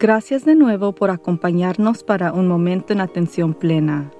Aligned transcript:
Gracias 0.00 0.44
de 0.44 0.54
nuevo 0.54 0.92
por 0.92 1.10
acompañarnos 1.10 2.04
para 2.04 2.32
un 2.32 2.46
momento 2.46 2.92
en 2.92 3.00
atención 3.00 3.52
plena. 3.52 4.12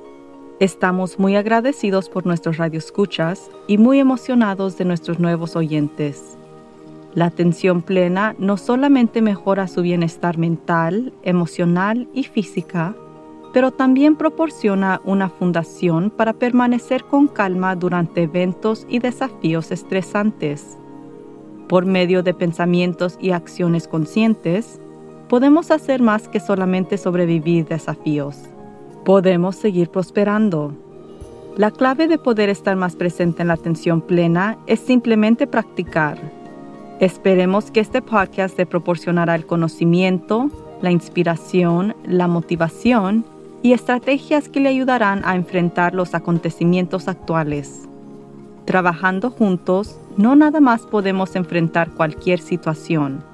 Estamos 0.58 1.20
muy 1.20 1.36
agradecidos 1.36 2.08
por 2.08 2.26
nuestros 2.26 2.56
radioescuchas 2.56 3.48
y 3.68 3.78
muy 3.78 4.00
emocionados 4.00 4.76
de 4.76 4.84
nuestros 4.84 5.20
nuevos 5.20 5.54
oyentes. 5.54 6.36
La 7.14 7.26
atención 7.26 7.82
plena 7.82 8.34
no 8.40 8.56
solamente 8.56 9.22
mejora 9.22 9.68
su 9.68 9.82
bienestar 9.82 10.36
mental, 10.36 11.12
emocional 11.22 12.08
y 12.12 12.24
física, 12.24 12.96
pero 13.52 13.70
también 13.70 14.16
proporciona 14.16 15.00
una 15.04 15.28
fundación 15.28 16.10
para 16.10 16.32
permanecer 16.32 17.04
con 17.04 17.28
calma 17.28 17.76
durante 17.76 18.22
eventos 18.22 18.84
y 18.88 18.98
desafíos 18.98 19.70
estresantes. 19.70 20.76
Por 21.68 21.86
medio 21.86 22.24
de 22.24 22.34
pensamientos 22.34 23.16
y 23.20 23.30
acciones 23.30 23.86
conscientes, 23.86 24.80
podemos 25.28 25.70
hacer 25.70 26.00
más 26.00 26.26
que 26.26 26.40
solamente 26.40 26.96
sobrevivir 26.96 27.66
desafíos. 27.66 28.36
Podemos 29.04 29.56
seguir 29.56 29.90
prosperando. 29.90 30.72
La 31.56 31.70
clave 31.70 32.08
de 32.08 32.18
poder 32.18 32.48
estar 32.48 32.76
más 32.76 32.96
presente 32.96 33.42
en 33.42 33.48
la 33.48 33.54
atención 33.54 34.00
plena 34.00 34.58
es 34.66 34.80
simplemente 34.80 35.46
practicar. 35.46 36.18
Esperemos 37.00 37.70
que 37.70 37.80
este 37.80 38.00
podcast 38.00 38.56
te 38.56 38.66
proporcionará 38.66 39.34
el 39.34 39.46
conocimiento, 39.46 40.50
la 40.80 40.90
inspiración, 40.90 41.94
la 42.04 42.26
motivación 42.26 43.24
y 43.62 43.72
estrategias 43.72 44.48
que 44.48 44.60
le 44.60 44.68
ayudarán 44.68 45.22
a 45.24 45.34
enfrentar 45.34 45.94
los 45.94 46.14
acontecimientos 46.14 47.08
actuales. 47.08 47.88
Trabajando 48.64 49.30
juntos, 49.30 49.98
no 50.16 50.36
nada 50.36 50.60
más 50.60 50.82
podemos 50.82 51.34
enfrentar 51.36 51.90
cualquier 51.90 52.38
situación, 52.38 53.24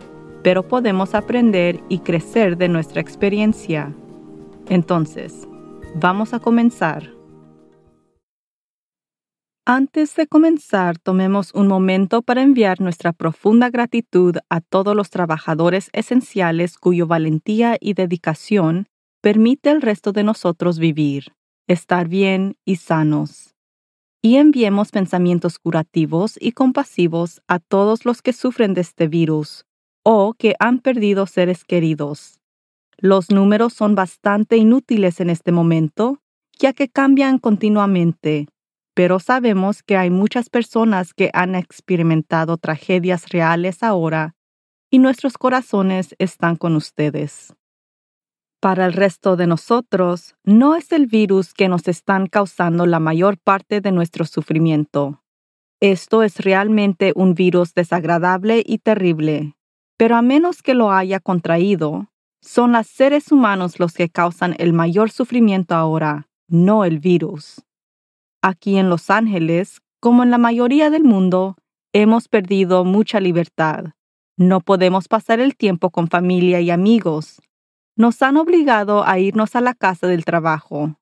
pero 0.45 0.69
podemos 0.69 1.15
aprender 1.15 1.80
y 1.89 2.01
crecer 2.01 2.59
de 2.59 2.69
nuestra 2.69 3.01
experiencia. 3.01 3.95
Entonces, 4.69 5.48
vamos 5.97 6.34
a 6.34 6.39
comenzar. 6.39 7.11
Antes 9.64 10.14
de 10.17 10.27
comenzar, 10.27 10.98
tomemos 10.98 11.55
un 11.55 11.67
momento 11.67 12.20
para 12.20 12.42
enviar 12.42 12.83
nuestra 12.83 13.14
profunda 13.14 13.70
gratitud 13.70 14.36
a 14.51 14.61
todos 14.61 14.95
los 14.95 15.09
trabajadores 15.09 15.89
esenciales 15.95 16.77
cuya 16.77 17.06
valentía 17.06 17.79
y 17.81 17.95
dedicación 17.95 18.86
permite 19.23 19.70
al 19.70 19.81
resto 19.81 20.12
de 20.12 20.25
nosotros 20.25 20.79
vivir, 20.79 21.33
estar 21.67 22.06
bien 22.06 22.58
y 22.67 22.77
sanos. 22.77 23.55
Y 24.20 24.36
enviemos 24.36 24.91
pensamientos 24.91 25.58
curativos 25.58 26.36
y 26.39 26.53
compasivos 26.53 27.41
a 27.48 27.58
todos 27.61 28.05
los 28.05 28.20
que 28.20 28.34
sufren 28.34 28.75
de 28.75 28.83
este 28.83 29.08
virus, 29.08 29.64
o 30.05 30.34
que 30.34 30.55
han 30.60 30.78
perdido 30.78 31.27
seres 31.27 31.64
queridos. 31.64 32.41
Los 32.98 33.30
números 33.30 33.72
son 33.72 33.97
bastante 33.97 34.56
inútiles 34.56 35.19
en 35.20 35.30
este 35.30 35.50
momento, 35.50 36.20
ya 36.58 36.72
que 36.72 36.88
cambian 36.88 37.38
continuamente, 37.38 38.46
pero 38.94 39.19
sabemos 39.19 39.83
que 39.83 39.96
hay 39.96 40.11
muchas 40.11 40.48
personas 40.48 41.12
que 41.14 41.30
han 41.33 41.56
experimentado 41.56 42.56
tragedias 42.58 43.28
reales 43.30 43.83
ahora 43.83 44.36
y 44.91 45.00
nuestros 45.00 45.36
corazones 45.36 46.14
están 46.18 46.55
con 46.55 46.77
ustedes. 46.77 47.52
Para 48.61 48.86
el 48.86 48.92
resto 48.92 49.36
de 49.36 49.46
nosotros, 49.46 50.36
no 50.44 50.77
es 50.77 50.92
el 50.92 51.06
virus 51.06 51.52
que 51.52 51.68
nos 51.68 51.89
están 51.89 52.28
causando 52.28 52.86
la 52.86 53.00
mayor 53.00 53.36
parte 53.36 53.80
de 53.80 53.91
nuestro 53.91 54.24
sufrimiento. 54.24 55.22
Esto 55.80 56.22
es 56.22 56.39
realmente 56.39 57.12
un 57.14 57.34
virus 57.34 57.74
desagradable 57.74 58.62
y 58.64 58.78
terrible, 58.78 59.53
pero 59.97 60.17
a 60.17 60.23
menos 60.23 60.62
que 60.62 60.75
lo 60.75 60.92
haya 60.92 61.20
contraído, 61.20 62.11
son 62.41 62.73
los 62.73 62.87
seres 62.87 63.33
humanos 63.33 63.78
los 63.81 63.95
que 63.95 64.09
causan 64.09 64.55
el 64.59 64.73
mayor 64.73 65.11
sufrimiento 65.11 65.75
ahora, 65.75 66.28
no 66.48 66.84
el 66.84 66.98
virus. 66.98 67.63
Aquí 68.42 68.77
en 68.77 68.91
Los 68.91 69.08
Ángeles, 69.08 69.80
como 70.01 70.23
en 70.23 70.30
la 70.30 70.39
mayoría 70.39 70.91
del 70.91 71.05
mundo, 71.05 71.57
hemos 71.95 72.29
perdido 72.29 72.85
mucha 72.85 73.20
libertad. 73.20 73.95
No 74.36 74.61
podemos 74.61 75.08
pasar 75.08 75.41
el 75.41 75.57
tiempo 75.57 75.91
con 75.91 76.08
familia 76.08 76.61
y 76.61 76.70
amigos. 76.70 77.41
Nos 77.97 78.20
han 78.20 78.36
obligado 78.36 79.07
a 79.07 79.18
irnos 79.18 79.55
a 79.57 79.61
la 79.61 79.73
casa 79.73 80.07
del 80.07 80.24
trabajo. 80.24 80.98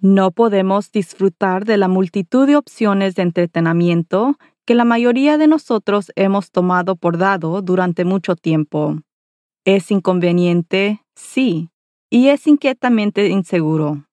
No 0.00 0.30
podemos 0.30 0.92
disfrutar 0.92 1.64
de 1.64 1.78
la 1.78 1.88
multitud 1.88 2.46
de 2.46 2.56
opciones 2.56 3.14
de 3.14 3.22
entretenimiento 3.22 4.36
que 4.66 4.74
la 4.74 4.84
mayoría 4.84 5.38
de 5.38 5.46
nosotros 5.46 6.12
hemos 6.16 6.50
tomado 6.50 6.96
por 6.96 7.18
dado 7.18 7.62
durante 7.62 8.04
mucho 8.04 8.34
tiempo. 8.34 8.98
Es 9.64 9.90
inconveniente, 9.90 11.02
sí, 11.14 11.70
y 12.10 12.28
es 12.28 12.46
inquietamente 12.46 13.28
inseguro. 13.28 14.04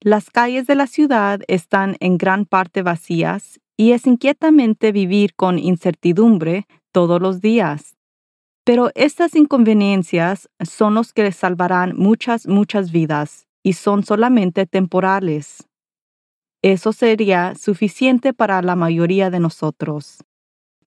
Las 0.00 0.30
calles 0.30 0.66
de 0.66 0.74
la 0.74 0.86
ciudad 0.86 1.40
están 1.46 1.96
en 2.00 2.16
gran 2.16 2.46
parte 2.46 2.82
vacías 2.82 3.60
y 3.76 3.92
es 3.92 4.06
inquietamente 4.06 4.92
vivir 4.92 5.34
con 5.34 5.58
incertidumbre 5.58 6.66
todos 6.92 7.20
los 7.20 7.42
días. 7.42 7.96
Pero 8.64 8.90
estas 8.94 9.34
inconveniencias 9.34 10.48
son 10.60 10.94
los 10.94 11.12
que 11.12 11.30
salvarán 11.32 11.94
muchas, 11.96 12.46
muchas 12.46 12.92
vidas 12.92 13.46
y 13.62 13.74
son 13.74 14.04
solamente 14.04 14.64
temporales. 14.66 15.69
Eso 16.62 16.92
sería 16.92 17.54
suficiente 17.54 18.34
para 18.34 18.60
la 18.60 18.76
mayoría 18.76 19.30
de 19.30 19.40
nosotros. 19.40 20.18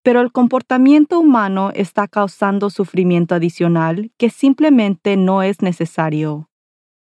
Pero 0.04 0.22
el 0.22 0.32
comportamiento 0.32 1.20
humano 1.20 1.72
está 1.74 2.08
causando 2.08 2.70
sufrimiento 2.70 3.34
adicional 3.34 4.12
que 4.18 4.30
simplemente 4.30 5.18
no 5.18 5.42
es 5.42 5.62
necesario. 5.62 6.50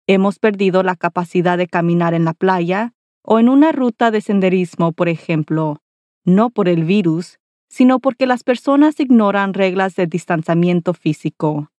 Hemos 0.06 0.38
perdido 0.38 0.82
la 0.82 0.96
capacidad 0.96 1.56
de 1.56 1.66
caminar 1.66 2.12
en 2.12 2.24
la 2.24 2.34
playa 2.34 2.92
o 3.22 3.38
en 3.38 3.48
una 3.48 3.72
ruta 3.72 4.10
de 4.10 4.20
senderismo, 4.20 4.92
por 4.92 5.08
ejemplo, 5.08 5.80
no 6.24 6.50
por 6.50 6.68
el 6.68 6.84
virus, 6.84 7.38
sino 7.70 8.00
porque 8.00 8.26
las 8.26 8.42
personas 8.42 9.00
ignoran 9.00 9.54
reglas 9.54 9.94
de 9.96 10.06
distanciamiento 10.06 10.92
físico. 10.92 11.70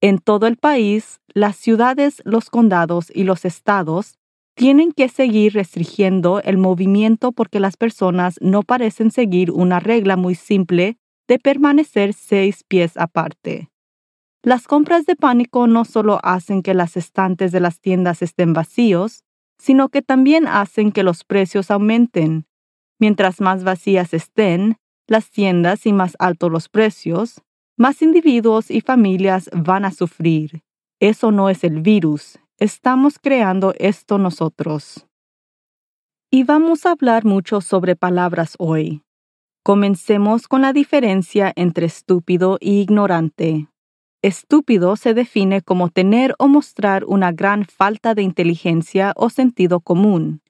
En 0.00 0.18
todo 0.18 0.46
el 0.46 0.56
país, 0.56 1.20
las 1.28 1.56
ciudades, 1.56 2.20
los 2.24 2.50
condados 2.50 3.10
y 3.14 3.24
los 3.24 3.44
estados 3.44 4.18
tienen 4.56 4.92
que 4.92 5.08
seguir 5.08 5.52
restringiendo 5.52 6.40
el 6.40 6.56
movimiento 6.56 7.30
porque 7.30 7.60
las 7.60 7.76
personas 7.76 8.36
no 8.40 8.62
parecen 8.62 9.10
seguir 9.10 9.50
una 9.50 9.80
regla 9.80 10.16
muy 10.16 10.34
simple 10.34 10.96
de 11.28 11.38
permanecer 11.38 12.14
seis 12.14 12.64
pies 12.66 12.96
aparte. 12.96 13.68
Las 14.42 14.66
compras 14.66 15.04
de 15.04 15.14
pánico 15.14 15.66
no 15.66 15.84
solo 15.84 16.20
hacen 16.22 16.62
que 16.62 16.72
las 16.72 16.96
estantes 16.96 17.52
de 17.52 17.60
las 17.60 17.80
tiendas 17.80 18.22
estén 18.22 18.54
vacíos, 18.54 19.24
sino 19.58 19.90
que 19.90 20.00
también 20.00 20.46
hacen 20.46 20.90
que 20.90 21.02
los 21.02 21.24
precios 21.24 21.70
aumenten. 21.70 22.46
Mientras 22.98 23.42
más 23.42 23.62
vacías 23.62 24.14
estén 24.14 24.76
las 25.06 25.30
tiendas 25.30 25.84
y 25.84 25.92
más 25.92 26.16
altos 26.18 26.50
los 26.50 26.70
precios, 26.70 27.42
más 27.76 28.00
individuos 28.00 28.70
y 28.70 28.80
familias 28.80 29.50
van 29.52 29.84
a 29.84 29.90
sufrir. 29.90 30.62
Eso 30.98 31.30
no 31.30 31.50
es 31.50 31.62
el 31.62 31.82
virus, 31.82 32.38
Estamos 32.58 33.18
creando 33.18 33.74
esto 33.78 34.16
nosotros. 34.16 35.06
Y 36.30 36.44
vamos 36.44 36.86
a 36.86 36.92
hablar 36.92 37.26
mucho 37.26 37.60
sobre 37.60 37.96
palabras 37.96 38.54
hoy. 38.58 39.02
Comencemos 39.62 40.48
con 40.48 40.62
la 40.62 40.72
diferencia 40.72 41.52
entre 41.54 41.84
estúpido 41.84 42.56
y 42.58 42.80
ignorante. 42.80 43.68
Estúpido 44.22 44.96
se 44.96 45.12
define 45.12 45.60
como 45.60 45.90
tener 45.90 46.34
o 46.38 46.48
mostrar 46.48 47.04
una 47.04 47.30
gran 47.30 47.66
falta 47.66 48.14
de 48.14 48.22
inteligencia 48.22 49.12
o 49.16 49.28
sentido 49.28 49.80
común. 49.80 50.40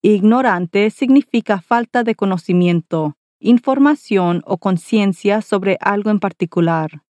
Ignorante 0.00 0.88
significa 0.88 1.60
falta 1.60 2.04
de 2.04 2.14
conocimiento, 2.14 3.18
información 3.38 4.42
o 4.46 4.56
conciencia 4.56 5.42
sobre 5.42 5.76
algo 5.82 6.08
en 6.08 6.20
particular. 6.20 7.02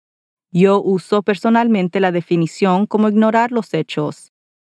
Yo 0.55 0.83
uso 0.83 1.23
personalmente 1.23 1.99
la 1.99 2.11
definición 2.11 2.85
como 2.85 3.09
ignorar 3.09 3.51
los 3.51 3.73
hechos. 3.73 4.31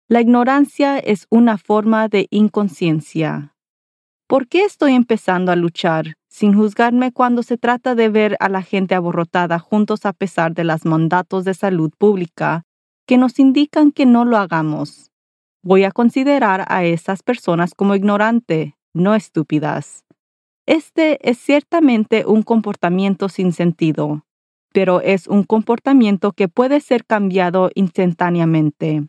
La 0.08 0.20
ignorancia 0.20 0.98
es 0.98 1.28
una 1.30 1.56
forma 1.56 2.08
de 2.08 2.26
inconsciencia. 2.30 3.54
¿Por 4.26 4.48
qué 4.48 4.64
estoy 4.64 4.94
empezando 4.94 5.52
a 5.52 5.56
luchar 5.56 6.14
sin 6.28 6.52
juzgarme 6.52 7.12
cuando 7.12 7.44
se 7.44 7.58
trata 7.58 7.94
de 7.94 8.08
ver 8.08 8.36
a 8.40 8.48
la 8.48 8.62
gente 8.62 8.96
aborrotada 8.96 9.60
juntos 9.60 10.04
a 10.04 10.12
pesar 10.12 10.52
de 10.52 10.64
los 10.64 10.84
mandatos 10.84 11.44
de 11.44 11.54
salud 11.54 11.92
pública 11.96 12.64
que 13.06 13.16
nos 13.16 13.38
indican 13.38 13.92
que 13.92 14.04
no 14.04 14.24
lo 14.24 14.36
hagamos? 14.36 15.12
Voy 15.62 15.84
a 15.84 15.92
considerar 15.92 16.64
a 16.66 16.84
esas 16.84 17.22
personas 17.22 17.74
como 17.76 17.94
ignorante, 17.94 18.76
no 18.94 19.14
estúpidas. 19.14 20.04
Este 20.66 21.18
es 21.30 21.38
ciertamente 21.38 22.26
un 22.26 22.42
comportamiento 22.42 23.28
sin 23.28 23.52
sentido 23.52 24.24
pero 24.72 25.00
es 25.00 25.26
un 25.26 25.44
comportamiento 25.44 26.32
que 26.32 26.48
puede 26.48 26.80
ser 26.80 27.04
cambiado 27.04 27.70
instantáneamente. 27.74 29.08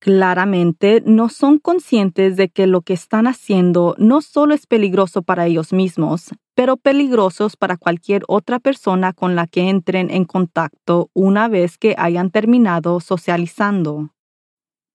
Claramente 0.00 1.02
no 1.04 1.28
son 1.28 1.58
conscientes 1.58 2.36
de 2.36 2.48
que 2.48 2.66
lo 2.66 2.80
que 2.80 2.94
están 2.94 3.26
haciendo 3.26 3.94
no 3.98 4.22
solo 4.22 4.54
es 4.54 4.66
peligroso 4.66 5.20
para 5.20 5.46
ellos 5.46 5.74
mismos, 5.74 6.30
pero 6.54 6.78
peligrosos 6.78 7.58
para 7.58 7.76
cualquier 7.76 8.22
otra 8.26 8.60
persona 8.60 9.12
con 9.12 9.36
la 9.36 9.46
que 9.46 9.68
entren 9.68 10.10
en 10.10 10.24
contacto 10.24 11.10
una 11.12 11.48
vez 11.48 11.76
que 11.76 11.94
hayan 11.98 12.30
terminado 12.30 13.00
socializando. 13.00 14.14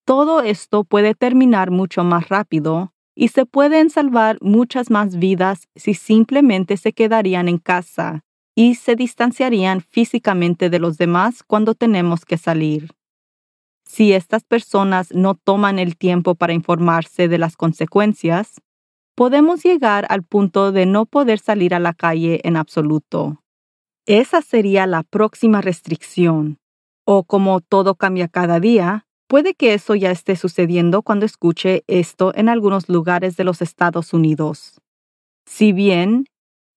Todo 0.05 0.41
esto 0.41 0.83
puede 0.83 1.13
terminar 1.13 1.69
mucho 1.69 2.03
más 2.03 2.29
rápido 2.29 2.91
y 3.15 3.27
se 3.27 3.45
pueden 3.45 3.91
salvar 3.91 4.39
muchas 4.41 4.89
más 4.89 5.17
vidas 5.17 5.67
si 5.75 5.93
simplemente 5.93 6.77
se 6.77 6.93
quedarían 6.93 7.47
en 7.47 7.59
casa 7.59 8.24
y 8.55 8.75
se 8.75 8.95
distanciarían 8.95 9.81
físicamente 9.81 10.69
de 10.69 10.79
los 10.79 10.97
demás 10.97 11.43
cuando 11.43 11.75
tenemos 11.75 12.23
que 12.23 12.37
salir. 12.37 12.91
Si 13.85 14.13
estas 14.13 14.43
personas 14.43 15.11
no 15.11 15.35
toman 15.35 15.77
el 15.77 15.97
tiempo 15.97 16.35
para 16.35 16.53
informarse 16.53 17.27
de 17.27 17.37
las 17.37 17.57
consecuencias, 17.57 18.61
podemos 19.13 19.63
llegar 19.63 20.05
al 20.09 20.23
punto 20.23 20.71
de 20.71 20.85
no 20.85 21.05
poder 21.05 21.39
salir 21.39 21.75
a 21.75 21.79
la 21.79 21.93
calle 21.93 22.41
en 22.43 22.55
absoluto. 22.57 23.43
Esa 24.05 24.41
sería 24.41 24.87
la 24.87 25.03
próxima 25.03 25.61
restricción. 25.61 26.57
O 27.05 27.23
como 27.23 27.61
todo 27.61 27.95
cambia 27.95 28.27
cada 28.27 28.59
día, 28.59 29.05
puede 29.27 29.53
que 29.53 29.73
eso 29.73 29.95
ya 29.95 30.11
esté 30.11 30.35
sucediendo 30.35 31.01
cuando 31.01 31.25
escuche 31.25 31.83
esto 31.87 32.31
en 32.35 32.49
algunos 32.49 32.89
lugares 32.89 33.37
de 33.37 33.43
los 33.43 33.61
Estados 33.61 34.13
Unidos. 34.13 34.81
Si 35.45 35.71
bien 35.71 36.25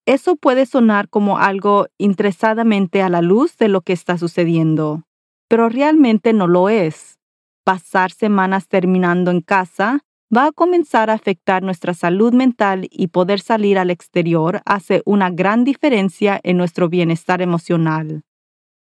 eso 0.08 0.36
puede 0.36 0.64
sonar 0.64 1.10
como 1.10 1.36
algo 1.36 1.86
interesadamente 1.98 3.02
a 3.02 3.10
la 3.10 3.20
luz 3.20 3.58
de 3.58 3.68
lo 3.68 3.82
que 3.82 3.92
está 3.92 4.16
sucediendo, 4.16 5.04
pero 5.48 5.68
realmente 5.68 6.32
no 6.32 6.46
lo 6.46 6.70
es. 6.70 7.18
Pasar 7.62 8.10
semanas 8.10 8.68
terminando 8.68 9.30
en 9.30 9.42
casa 9.42 10.00
va 10.34 10.46
a 10.46 10.52
comenzar 10.52 11.10
a 11.10 11.12
afectar 11.12 11.62
nuestra 11.62 11.92
salud 11.92 12.32
mental 12.32 12.88
y 12.90 13.08
poder 13.08 13.40
salir 13.40 13.78
al 13.78 13.90
exterior 13.90 14.62
hace 14.64 15.02
una 15.04 15.28
gran 15.28 15.64
diferencia 15.64 16.40
en 16.42 16.56
nuestro 16.56 16.88
bienestar 16.88 17.42
emocional. 17.42 18.22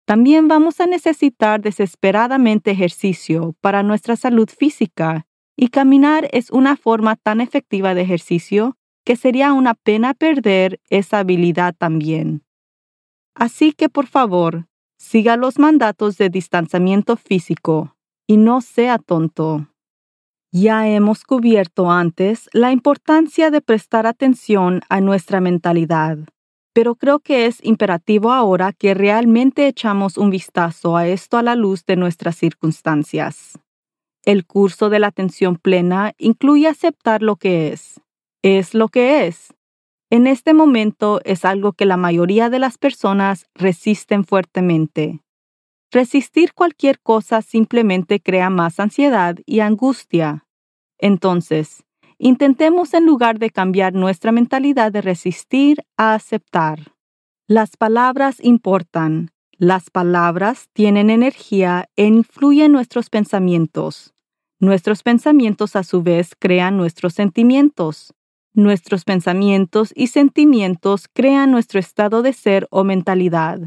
También 0.06 0.48
vamos 0.48 0.80
a 0.80 0.88
necesitar 0.88 1.62
desesperadamente 1.62 2.72
ejercicio 2.72 3.54
para 3.62 3.84
nuestra 3.84 4.16
salud 4.16 4.50
física 4.50 5.28
y 5.56 5.68
caminar 5.68 6.28
es 6.32 6.50
una 6.50 6.76
forma 6.76 7.18
tan 7.18 7.40
efectiva 7.40 7.94
de 7.94 8.02
ejercicio 8.02 8.78
que 9.04 9.16
sería 9.16 9.54
una 9.54 9.74
pena 9.74 10.14
perder 10.14 10.80
esa 10.90 11.20
habilidad 11.20 11.76
también. 11.78 12.44
Así 13.36 13.74
que 13.74 13.90
por 13.90 14.08
favor, 14.08 14.68
siga 14.98 15.38
los 15.38 15.60
mandatos 15.60 16.18
de 16.18 16.30
distanciamiento 16.30 17.18
físico 17.18 17.96
y 18.28 18.38
no 18.38 18.62
sea 18.62 19.00
tonto. 19.00 19.68
Ya 20.52 20.88
hemos 20.88 21.24
cubierto 21.24 21.90
antes 21.90 22.50
la 22.54 22.72
importancia 22.72 23.50
de 23.50 23.60
prestar 23.60 24.06
atención 24.06 24.82
a 24.88 25.02
nuestra 25.02 25.42
mentalidad, 25.42 26.20
pero 26.74 26.96
creo 26.96 27.20
que 27.20 27.48
es 27.48 27.58
imperativo 27.64 28.32
ahora 28.32 28.72
que 28.72 28.94
realmente 28.94 29.68
echamos 29.68 30.18
un 30.18 30.30
vistazo 30.30 30.96
a 30.96 31.08
esto 31.08 31.38
a 31.38 31.44
la 31.44 31.56
luz 31.56 31.86
de 31.86 31.96
nuestras 31.96 32.36
circunstancias. 32.36 33.60
El 34.24 34.46
curso 34.46 34.90
de 34.90 35.00
la 35.00 35.08
atención 35.08 35.58
plena 35.58 36.14
incluye 36.18 36.68
aceptar 36.68 37.22
lo 37.24 37.36
que 37.36 37.74
es. 37.74 38.00
Es 38.44 38.74
lo 38.74 38.90
que 38.90 39.26
es. 39.26 39.54
En 40.10 40.28
este 40.28 40.54
momento 40.54 41.22
es 41.24 41.46
algo 41.46 41.72
que 41.72 41.86
la 41.86 41.96
mayoría 41.96 42.50
de 42.50 42.60
las 42.60 42.78
personas 42.78 43.48
resisten 43.56 44.26
fuertemente. 44.26 45.22
Resistir 45.92 46.54
cualquier 46.54 47.00
cosa 47.00 47.42
simplemente 47.42 48.20
crea 48.20 48.50
más 48.50 48.82
ansiedad 48.82 49.38
y 49.46 49.62
angustia. 49.62 50.46
Entonces, 50.98 51.86
intentemos 52.18 52.94
en 52.94 53.06
lugar 53.06 53.40
de 53.40 53.50
cambiar 53.50 53.94
nuestra 53.94 54.34
mentalidad 54.34 54.92
de 54.92 55.02
resistir 55.02 55.86
a 55.96 56.14
aceptar. 56.14 56.92
Las 57.48 57.78
palabras 57.78 58.40
importan. 58.42 59.32
Las 59.58 59.90
palabras 59.90 60.68
tienen 60.74 61.10
energía 61.10 61.86
e 61.96 62.08
influyen 62.08 62.74
nuestros 62.74 63.10
pensamientos. 63.10 64.14
Nuestros 64.60 65.02
pensamientos 65.02 65.78
a 65.78 65.84
su 65.84 66.04
vez 66.04 66.36
crean 66.38 66.76
nuestros 66.76 67.14
sentimientos. 67.14 68.14
Nuestros 68.56 69.04
pensamientos 69.04 69.92
y 69.96 70.08
sentimientos 70.08 71.08
crean 71.12 71.50
nuestro 71.50 71.80
estado 71.80 72.22
de 72.22 72.34
ser 72.34 72.68
o 72.70 72.84
mentalidad. 72.84 73.60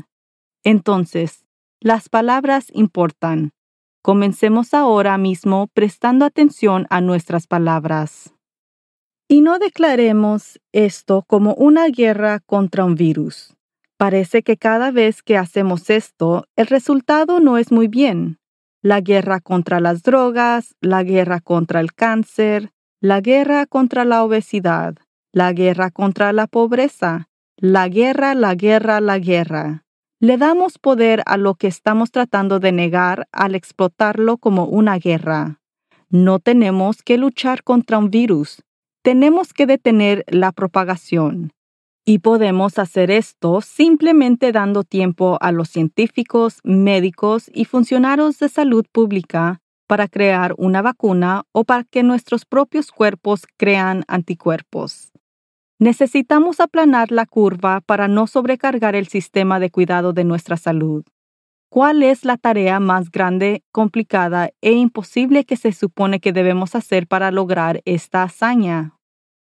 Entonces, 0.62 1.44
las 1.80 2.08
palabras 2.08 2.68
importan. 2.72 3.52
Comencemos 4.00 4.74
ahora 4.74 5.18
mismo 5.18 5.66
prestando 5.74 6.24
atención 6.24 6.86
a 6.88 7.00
nuestras 7.00 7.48
palabras. 7.48 8.32
Y 9.26 9.40
no 9.40 9.58
declaremos 9.58 10.60
esto 10.70 11.24
como 11.26 11.54
una 11.54 11.88
guerra 11.88 12.38
contra 12.38 12.84
un 12.84 12.94
virus. 12.94 13.56
Parece 13.96 14.44
que 14.44 14.56
cada 14.56 14.92
vez 14.92 15.20
que 15.24 15.36
hacemos 15.36 15.90
esto, 15.90 16.44
el 16.54 16.68
resultado 16.68 17.40
no 17.40 17.58
es 17.58 17.72
muy 17.72 17.88
bien. 17.88 18.38
La 18.82 19.00
guerra 19.00 19.40
contra 19.40 19.80
las 19.80 20.04
drogas, 20.04 20.76
la 20.80 21.02
guerra 21.02 21.40
contra 21.40 21.80
el 21.80 21.92
cáncer, 21.92 22.70
la 23.00 23.20
guerra 23.20 23.66
contra 23.66 24.06
la 24.06 24.24
obesidad, 24.24 24.96
la 25.32 25.52
guerra 25.52 25.90
contra 25.90 26.32
la 26.32 26.46
pobreza, 26.46 27.28
la 27.58 27.88
guerra, 27.88 28.34
la 28.34 28.54
guerra, 28.54 29.00
la 29.00 29.18
guerra. 29.18 29.84
Le 30.18 30.38
damos 30.38 30.78
poder 30.78 31.22
a 31.26 31.36
lo 31.36 31.56
que 31.56 31.66
estamos 31.66 32.10
tratando 32.10 32.58
de 32.58 32.72
negar 32.72 33.28
al 33.32 33.54
explotarlo 33.54 34.38
como 34.38 34.64
una 34.64 34.98
guerra. 34.98 35.60
No 36.08 36.38
tenemos 36.38 37.02
que 37.02 37.18
luchar 37.18 37.62
contra 37.64 37.98
un 37.98 38.10
virus, 38.10 38.62
tenemos 39.02 39.52
que 39.52 39.66
detener 39.66 40.24
la 40.28 40.52
propagación. 40.52 41.52
Y 42.06 42.20
podemos 42.20 42.78
hacer 42.78 43.10
esto 43.10 43.60
simplemente 43.60 44.52
dando 44.52 44.84
tiempo 44.84 45.36
a 45.42 45.52
los 45.52 45.68
científicos, 45.68 46.60
médicos 46.64 47.50
y 47.52 47.66
funcionarios 47.66 48.38
de 48.38 48.48
salud 48.48 48.86
pública 48.90 49.60
para 49.86 50.08
crear 50.08 50.54
una 50.58 50.82
vacuna 50.82 51.44
o 51.52 51.64
para 51.64 51.84
que 51.84 52.02
nuestros 52.02 52.44
propios 52.44 52.90
cuerpos 52.90 53.46
crean 53.56 54.04
anticuerpos. 54.08 55.12
Necesitamos 55.78 56.60
aplanar 56.60 57.12
la 57.12 57.26
curva 57.26 57.80
para 57.82 58.08
no 58.08 58.26
sobrecargar 58.26 58.96
el 58.96 59.08
sistema 59.08 59.60
de 59.60 59.70
cuidado 59.70 60.12
de 60.12 60.24
nuestra 60.24 60.56
salud. 60.56 61.04
¿Cuál 61.68 62.02
es 62.02 62.24
la 62.24 62.38
tarea 62.38 62.80
más 62.80 63.10
grande, 63.10 63.62
complicada 63.72 64.50
e 64.62 64.72
imposible 64.72 65.44
que 65.44 65.56
se 65.56 65.72
supone 65.72 66.20
que 66.20 66.32
debemos 66.32 66.74
hacer 66.74 67.06
para 67.06 67.30
lograr 67.30 67.82
esta 67.84 68.22
hazaña? 68.22 68.98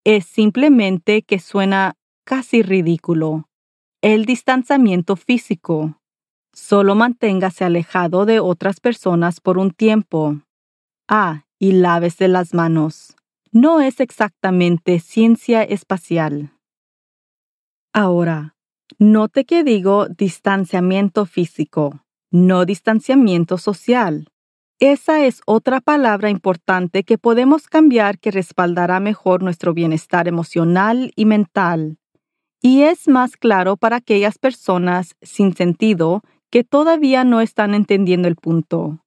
Es 0.04 0.26
simplemente 0.26 1.22
que 1.22 1.40
suena 1.40 1.96
casi 2.26 2.64
ridículo. 2.64 3.48
El 4.02 4.26
distanciamiento 4.26 5.16
físico. 5.16 5.99
Solo 6.62 6.94
manténgase 6.94 7.64
alejado 7.64 8.26
de 8.26 8.42
otras 8.42 8.82
personas 8.82 9.40
por 9.40 9.58
un 9.58 9.72
tiempo. 9.72 10.42
Ah, 11.08 11.46
y 11.58 11.72
lávese 11.72 12.28
las 12.28 12.54
manos. 12.54 13.16
No 13.52 13.80
es 13.80 14.02
exactamente 14.02 15.00
ciencia 15.00 15.64
espacial. 15.64 16.52
Ahora, 17.94 18.56
note 19.00 19.46
que 19.46 19.64
digo 19.64 20.10
distanciamiento 20.10 21.26
físico, 21.26 22.04
no 22.30 22.66
distanciamiento 22.66 23.58
social. 23.58 24.28
Esa 24.80 25.26
es 25.26 25.42
otra 25.46 25.80
palabra 25.80 26.30
importante 26.30 27.04
que 27.04 27.18
podemos 27.18 27.68
cambiar 27.68 28.20
que 28.20 28.32
respaldará 28.32 29.00
mejor 29.00 29.42
nuestro 29.44 29.74
bienestar 29.74 30.28
emocional 30.28 31.14
y 31.16 31.26
mental. 31.26 31.98
Y 32.62 32.82
es 32.82 33.08
más 33.08 33.38
claro 33.38 33.78
para 33.78 33.96
aquellas 33.96 34.38
personas 34.38 35.16
sin 35.22 35.56
sentido 35.56 36.22
que 36.50 36.64
todavía 36.64 37.24
no 37.24 37.42
están 37.42 37.74
entendiendo 37.74 38.28
el 38.28 38.36
punto. 38.36 39.04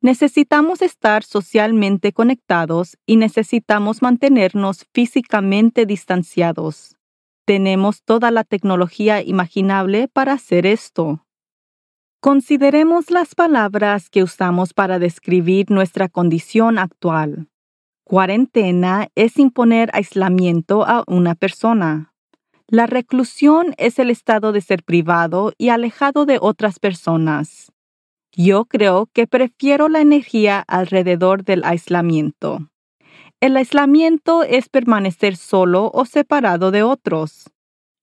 Necesitamos 0.00 0.80
estar 0.80 1.24
socialmente 1.24 2.12
conectados 2.12 2.96
y 3.04 3.16
necesitamos 3.16 4.00
mantenernos 4.00 4.86
físicamente 4.92 5.86
distanciados. 5.86 6.96
Tenemos 7.44 8.02
toda 8.04 8.30
la 8.30 8.44
tecnología 8.44 9.22
imaginable 9.22 10.06
para 10.06 10.34
hacer 10.34 10.66
esto. 10.66 11.24
Consideremos 12.20 13.10
las 13.10 13.34
palabras 13.34 14.10
que 14.10 14.22
usamos 14.22 14.74
para 14.74 14.98
describir 14.98 15.70
nuestra 15.70 16.08
condición 16.08 16.78
actual. 16.78 17.48
Cuarentena 18.04 19.08
es 19.14 19.38
imponer 19.38 19.90
aislamiento 19.92 20.84
a 20.84 21.04
una 21.06 21.34
persona. 21.34 22.12
La 22.70 22.86
reclusión 22.86 23.74
es 23.78 23.98
el 23.98 24.10
estado 24.10 24.52
de 24.52 24.60
ser 24.60 24.82
privado 24.82 25.54
y 25.56 25.70
alejado 25.70 26.26
de 26.26 26.36
otras 26.38 26.78
personas. 26.78 27.72
Yo 28.36 28.66
creo 28.66 29.08
que 29.14 29.26
prefiero 29.26 29.88
la 29.88 30.02
energía 30.02 30.64
alrededor 30.68 31.44
del 31.44 31.64
aislamiento. 31.64 32.68
El 33.40 33.56
aislamiento 33.56 34.42
es 34.42 34.68
permanecer 34.68 35.36
solo 35.36 35.90
o 35.94 36.04
separado 36.04 36.70
de 36.70 36.82
otros. 36.82 37.50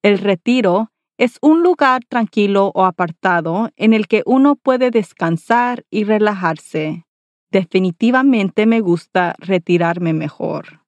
El 0.01 0.17
retiro 0.17 0.89
es 1.19 1.37
un 1.41 1.61
lugar 1.61 2.03
tranquilo 2.03 2.71
o 2.73 2.85
apartado 2.85 3.69
en 3.75 3.93
el 3.93 4.07
que 4.07 4.23
uno 4.25 4.55
puede 4.55 4.89
descansar 4.89 5.85
y 5.91 6.05
relajarse. 6.05 7.03
definitivamente 7.51 8.65
me 8.65 8.81
gusta 8.81 9.35
retirarme 9.37 10.11
mejor. 10.11 10.84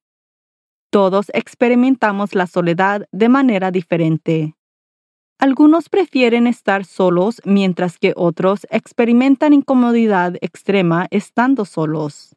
Todos 0.90 1.30
experimentamos 1.34 2.34
la 2.34 2.46
soledad 2.46 3.06
de 3.12 3.28
manera 3.28 3.70
diferente. 3.70 4.54
Algunos 5.38 5.88
prefieren 5.90 6.46
estar 6.46 6.86
solos 6.86 7.42
mientras 7.44 7.98
que 7.98 8.12
otros 8.16 8.66
experimentan 8.70 9.52
incomodidad 9.52 10.34
extrema 10.40 11.06
estando 11.10 11.66
solos. 11.66 12.34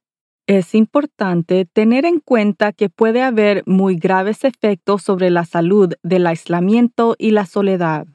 Es 0.48 0.75
importante 0.75 1.65
tener 1.65 2.05
en 2.05 2.20
cuenta 2.20 2.74
que 2.74 2.89
puede 2.89 3.22
haber 3.22 3.63
muy 3.65 3.96
graves 3.96 4.43
efectos 4.43 5.01
sobre 5.01 5.29
la 5.29 5.46
salud 5.46 5.93
del 6.03 6.27
aislamiento 6.27 7.15
y 7.17 7.31
la 7.31 7.46
soledad. 7.46 8.05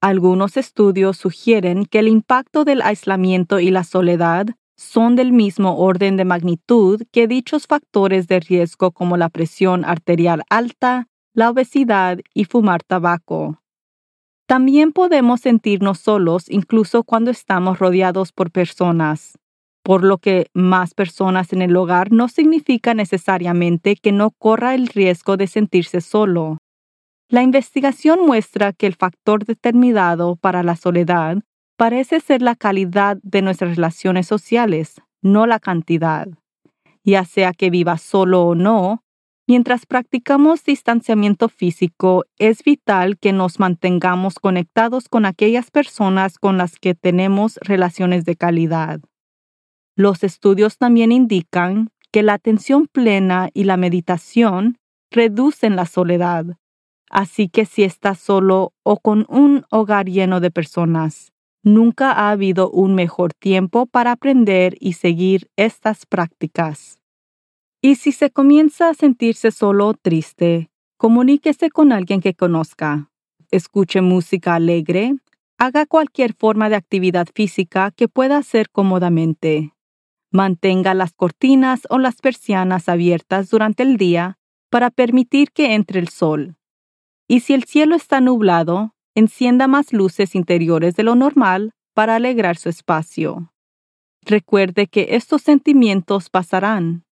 Algunos 0.00 0.56
estudios 0.56 1.16
sugieren 1.16 1.84
que 1.84 2.00
el 2.00 2.08
impacto 2.08 2.64
del 2.64 2.82
aislamiento 2.82 3.60
y 3.60 3.70
la 3.70 3.84
soledad 3.84 4.46
son 4.78 5.16
del 5.16 5.32
mismo 5.32 5.76
orden 5.76 6.16
de 6.16 6.24
magnitud 6.24 7.02
que 7.10 7.26
dichos 7.26 7.66
factores 7.66 8.28
de 8.28 8.38
riesgo 8.38 8.92
como 8.92 9.16
la 9.16 9.28
presión 9.28 9.84
arterial 9.84 10.44
alta, 10.48 11.08
la 11.34 11.50
obesidad 11.50 12.20
y 12.32 12.44
fumar 12.44 12.84
tabaco. 12.84 13.60
También 14.46 14.92
podemos 14.92 15.40
sentirnos 15.40 15.98
solos 15.98 16.44
incluso 16.48 17.02
cuando 17.02 17.30
estamos 17.32 17.80
rodeados 17.80 18.32
por 18.32 18.52
personas, 18.52 19.36
por 19.82 20.04
lo 20.04 20.18
que 20.18 20.46
más 20.54 20.94
personas 20.94 21.52
en 21.52 21.60
el 21.60 21.76
hogar 21.76 22.12
no 22.12 22.28
significa 22.28 22.94
necesariamente 22.94 23.96
que 23.96 24.12
no 24.12 24.30
corra 24.30 24.76
el 24.76 24.86
riesgo 24.86 25.36
de 25.36 25.48
sentirse 25.48 26.00
solo. 26.00 26.58
La 27.28 27.42
investigación 27.42 28.24
muestra 28.24 28.72
que 28.72 28.86
el 28.86 28.94
factor 28.94 29.44
determinado 29.44 30.36
para 30.36 30.62
la 30.62 30.76
soledad 30.76 31.42
parece 31.78 32.18
ser 32.18 32.42
la 32.42 32.56
calidad 32.56 33.18
de 33.22 33.40
nuestras 33.40 33.76
relaciones 33.76 34.26
sociales, 34.26 35.00
no 35.22 35.46
la 35.46 35.60
cantidad. 35.60 36.26
Ya 37.04 37.24
sea 37.24 37.52
que 37.52 37.70
viva 37.70 37.98
solo 37.98 38.42
o 38.42 38.54
no, 38.56 39.04
mientras 39.46 39.86
practicamos 39.86 40.64
distanciamiento 40.64 41.48
físico, 41.48 42.24
es 42.36 42.64
vital 42.64 43.16
que 43.16 43.32
nos 43.32 43.60
mantengamos 43.60 44.40
conectados 44.40 45.08
con 45.08 45.24
aquellas 45.24 45.70
personas 45.70 46.38
con 46.40 46.58
las 46.58 46.80
que 46.80 46.96
tenemos 46.96 47.60
relaciones 47.62 48.24
de 48.24 48.34
calidad. 48.34 48.98
Los 49.94 50.24
estudios 50.24 50.78
también 50.78 51.12
indican 51.12 51.90
que 52.10 52.24
la 52.24 52.34
atención 52.34 52.88
plena 52.88 53.50
y 53.54 53.64
la 53.64 53.76
meditación 53.76 54.78
reducen 55.12 55.76
la 55.76 55.86
soledad. 55.86 56.44
Así 57.08 57.48
que 57.48 57.66
si 57.66 57.84
estás 57.84 58.18
solo 58.18 58.72
o 58.82 58.98
con 58.98 59.26
un 59.28 59.64
hogar 59.70 60.06
lleno 60.06 60.40
de 60.40 60.50
personas, 60.50 61.32
Nunca 61.62 62.12
ha 62.12 62.30
habido 62.30 62.70
un 62.70 62.94
mejor 62.94 63.34
tiempo 63.34 63.86
para 63.86 64.12
aprender 64.12 64.76
y 64.80 64.94
seguir 64.94 65.50
estas 65.56 66.06
prácticas. 66.06 66.98
Y 67.82 67.96
si 67.96 68.12
se 68.12 68.30
comienza 68.30 68.90
a 68.90 68.94
sentirse 68.94 69.50
solo 69.50 69.88
o 69.88 69.94
triste, 69.94 70.70
comuníquese 70.96 71.70
con 71.70 71.92
alguien 71.92 72.20
que 72.20 72.34
conozca. 72.34 73.10
Escuche 73.50 74.00
música 74.00 74.54
alegre. 74.54 75.14
Haga 75.58 75.86
cualquier 75.86 76.34
forma 76.34 76.68
de 76.68 76.76
actividad 76.76 77.26
física 77.34 77.90
que 77.90 78.08
pueda 78.08 78.36
hacer 78.36 78.70
cómodamente. 78.70 79.74
Mantenga 80.30 80.94
las 80.94 81.12
cortinas 81.14 81.86
o 81.88 81.98
las 81.98 82.16
persianas 82.16 82.88
abiertas 82.88 83.48
durante 83.48 83.82
el 83.82 83.96
día 83.96 84.38
para 84.70 84.90
permitir 84.90 85.50
que 85.50 85.74
entre 85.74 86.00
el 86.00 86.08
sol. 86.08 86.56
Y 87.26 87.40
si 87.40 87.54
el 87.54 87.64
cielo 87.64 87.94
está 87.94 88.20
nublado, 88.20 88.94
encienda 89.18 89.66
más 89.66 89.92
luces 89.92 90.34
interiores 90.34 90.94
de 90.94 91.02
lo 91.02 91.14
normal 91.14 91.72
para 91.94 92.16
alegrar 92.16 92.56
su 92.56 92.68
espacio. 92.68 93.52
Recuerde 94.22 94.86
que 94.86 95.08
estos 95.10 95.42
sentimientos 95.42 96.30
pasarán. 96.30 97.04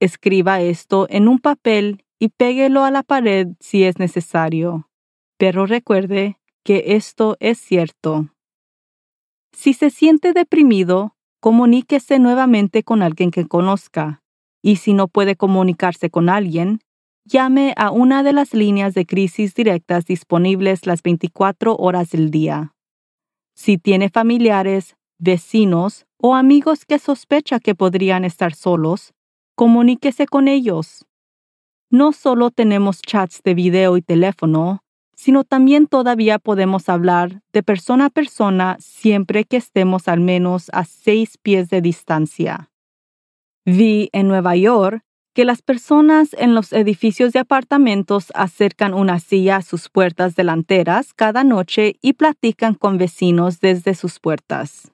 Escriba 0.00 0.60
esto 0.60 1.06
en 1.10 1.28
un 1.28 1.38
papel 1.38 2.04
y 2.18 2.28
péguelo 2.28 2.84
a 2.84 2.90
la 2.90 3.02
pared 3.02 3.48
si 3.60 3.84
es 3.84 3.98
necesario. 3.98 4.88
Pero 5.38 5.66
recuerde 5.66 6.38
que 6.64 6.84
esto 6.96 7.36
es 7.40 7.58
cierto. 7.58 8.28
Si 9.52 9.72
se 9.74 9.90
siente 9.90 10.32
deprimido, 10.32 11.16
comuníquese 11.40 12.18
nuevamente 12.18 12.82
con 12.82 13.02
alguien 13.02 13.30
que 13.30 13.46
conozca. 13.46 14.22
Y 14.62 14.76
si 14.76 14.92
no 14.92 15.08
puede 15.08 15.36
comunicarse 15.36 16.10
con 16.10 16.28
alguien, 16.28 16.80
llame 17.28 17.74
a 17.76 17.90
una 17.90 18.22
de 18.22 18.32
las 18.32 18.54
líneas 18.54 18.94
de 18.94 19.06
crisis 19.06 19.54
directas 19.54 20.06
disponibles 20.06 20.86
las 20.86 21.02
24 21.02 21.76
horas 21.76 22.10
del 22.10 22.30
día. 22.30 22.74
Si 23.54 23.76
tiene 23.78 24.08
familiares, 24.08 24.96
vecinos 25.18 26.06
o 26.16 26.34
amigos 26.34 26.84
que 26.86 26.98
sospecha 26.98 27.60
que 27.60 27.74
podrían 27.74 28.24
estar 28.24 28.54
solos, 28.54 29.12
comuníquese 29.54 30.26
con 30.26 30.48
ellos. 30.48 31.04
No 31.90 32.12
solo 32.12 32.50
tenemos 32.50 33.00
chats 33.02 33.42
de 33.42 33.54
video 33.54 33.96
y 33.96 34.02
teléfono, 34.02 34.82
sino 35.14 35.44
también 35.44 35.86
todavía 35.86 36.38
podemos 36.38 36.88
hablar 36.88 37.42
de 37.52 37.62
persona 37.62 38.06
a 38.06 38.10
persona 38.10 38.76
siempre 38.78 39.44
que 39.44 39.56
estemos 39.56 40.06
al 40.08 40.20
menos 40.20 40.70
a 40.72 40.84
seis 40.84 41.38
pies 41.38 41.68
de 41.70 41.80
distancia. 41.80 42.70
Vi 43.64 44.08
en 44.12 44.28
Nueva 44.28 44.54
York 44.56 45.02
que 45.38 45.44
las 45.44 45.62
personas 45.62 46.34
en 46.36 46.56
los 46.56 46.72
edificios 46.72 47.32
de 47.32 47.38
apartamentos 47.38 48.32
acercan 48.34 48.92
una 48.92 49.20
silla 49.20 49.54
a 49.58 49.62
sus 49.62 49.88
puertas 49.88 50.34
delanteras 50.34 51.14
cada 51.14 51.44
noche 51.44 51.94
y 52.02 52.14
platican 52.14 52.74
con 52.74 52.98
vecinos 52.98 53.60
desde 53.60 53.94
sus 53.94 54.18
puertas. 54.18 54.90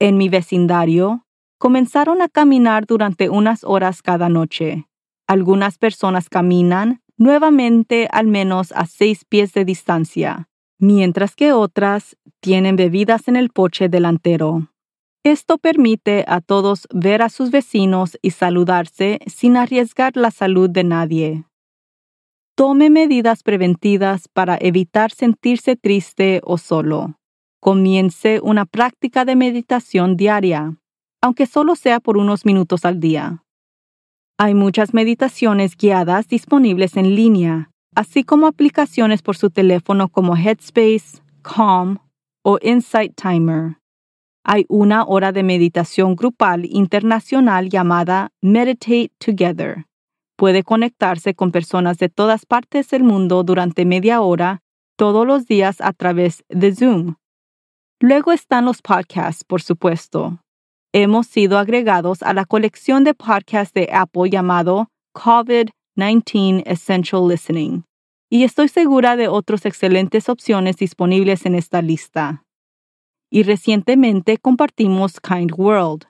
En 0.00 0.18
mi 0.18 0.28
vecindario, 0.28 1.24
comenzaron 1.58 2.20
a 2.20 2.28
caminar 2.28 2.84
durante 2.84 3.30
unas 3.30 3.62
horas 3.62 4.02
cada 4.02 4.28
noche. 4.28 4.88
Algunas 5.28 5.78
personas 5.78 6.28
caminan 6.28 7.00
nuevamente 7.16 8.08
al 8.10 8.26
menos 8.26 8.72
a 8.72 8.86
seis 8.86 9.24
pies 9.24 9.52
de 9.52 9.64
distancia, 9.64 10.48
mientras 10.80 11.36
que 11.36 11.52
otras 11.52 12.16
tienen 12.40 12.74
bebidas 12.74 13.28
en 13.28 13.36
el 13.36 13.50
poche 13.50 13.88
delantero. 13.88 14.68
Esto 15.26 15.58
permite 15.58 16.24
a 16.28 16.40
todos 16.40 16.86
ver 16.94 17.20
a 17.20 17.30
sus 17.30 17.50
vecinos 17.50 18.16
y 18.22 18.30
saludarse 18.30 19.18
sin 19.26 19.56
arriesgar 19.56 20.16
la 20.16 20.30
salud 20.30 20.70
de 20.70 20.84
nadie. 20.84 21.44
Tome 22.54 22.90
medidas 22.90 23.42
preventivas 23.42 24.28
para 24.28 24.56
evitar 24.60 25.10
sentirse 25.10 25.74
triste 25.74 26.40
o 26.44 26.58
solo. 26.58 27.18
Comience 27.58 28.38
una 28.40 28.66
práctica 28.66 29.24
de 29.24 29.34
meditación 29.34 30.16
diaria, 30.16 30.76
aunque 31.20 31.46
solo 31.46 31.74
sea 31.74 31.98
por 31.98 32.18
unos 32.18 32.46
minutos 32.46 32.84
al 32.84 33.00
día. 33.00 33.42
Hay 34.38 34.54
muchas 34.54 34.94
meditaciones 34.94 35.76
guiadas 35.76 36.28
disponibles 36.28 36.96
en 36.96 37.16
línea, 37.16 37.72
así 37.96 38.22
como 38.22 38.46
aplicaciones 38.46 39.22
por 39.22 39.36
su 39.36 39.50
teléfono 39.50 40.08
como 40.08 40.36
Headspace, 40.36 41.20
Calm 41.42 41.98
o 42.44 42.60
Insight 42.62 43.20
Timer 43.20 43.78
hay 44.48 44.64
una 44.68 45.04
hora 45.04 45.32
de 45.32 45.42
meditación 45.42 46.14
grupal 46.14 46.66
internacional 46.66 47.68
llamada 47.68 48.30
Meditate 48.40 49.10
Together. 49.18 49.86
Puede 50.36 50.62
conectarse 50.62 51.34
con 51.34 51.50
personas 51.50 51.98
de 51.98 52.08
todas 52.08 52.46
partes 52.46 52.88
del 52.90 53.02
mundo 53.02 53.42
durante 53.42 53.84
media 53.84 54.20
hora 54.20 54.60
todos 54.96 55.26
los 55.26 55.46
días 55.46 55.80
a 55.80 55.92
través 55.92 56.44
de 56.48 56.72
Zoom. 56.72 57.16
Luego 57.98 58.30
están 58.30 58.66
los 58.66 58.82
podcasts, 58.82 59.42
por 59.42 59.62
supuesto. 59.62 60.38
Hemos 60.92 61.26
sido 61.26 61.58
agregados 61.58 62.22
a 62.22 62.32
la 62.32 62.44
colección 62.44 63.02
de 63.02 63.14
podcasts 63.14 63.74
de 63.74 63.88
Apple 63.92 64.30
llamado 64.30 64.90
COVID-19 65.12 66.62
Essential 66.66 67.26
Listening, 67.26 67.82
y 68.30 68.44
estoy 68.44 68.68
segura 68.68 69.16
de 69.16 69.26
otras 69.26 69.66
excelentes 69.66 70.28
opciones 70.28 70.76
disponibles 70.76 71.46
en 71.46 71.56
esta 71.56 71.82
lista 71.82 72.45
y 73.30 73.42
recientemente 73.42 74.38
compartimos 74.38 75.20
Kind 75.20 75.52
World 75.56 76.04